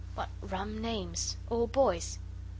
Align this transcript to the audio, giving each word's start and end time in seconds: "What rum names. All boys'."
"What 0.15 0.29
rum 0.41 0.79
names. 0.81 1.37
All 1.51 1.67
boys'." 1.67 2.17